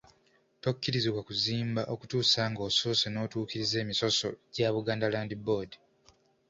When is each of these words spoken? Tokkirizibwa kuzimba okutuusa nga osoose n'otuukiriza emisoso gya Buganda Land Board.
Tokkirizibwa 0.63 1.21
kuzimba 1.27 1.81
okutuusa 1.93 2.41
nga 2.51 2.61
osoose 2.69 3.07
n'otuukiriza 3.09 3.75
emisoso 3.83 4.27
gya 4.53 4.69
Buganda 4.75 5.07
Land 5.13 5.31
Board. 5.45 5.71